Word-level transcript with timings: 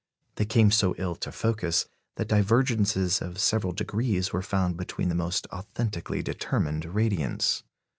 They 0.37 0.45
came 0.45 0.71
so 0.71 0.95
ill 0.97 1.13
to 1.17 1.31
focus 1.31 1.85
that 2.15 2.27
divergences 2.27 3.21
of 3.21 3.37
several 3.37 3.71
degrees 3.71 4.33
were 4.33 4.41
found 4.41 4.75
between 4.75 5.09
the 5.09 5.13
most 5.13 5.45
authentically 5.53 6.23
determined 6.23 6.85
radiants. 6.85 7.61